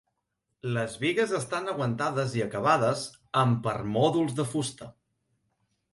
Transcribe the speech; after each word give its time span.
Les 0.77 0.95
bigues 1.03 1.33
estan 1.39 1.69
aguantades 1.73 2.33
i 2.39 2.43
acabades 2.47 3.03
amb 3.45 3.63
permòdols 3.69 4.37
de 4.41 4.51
fusta. 4.55 4.93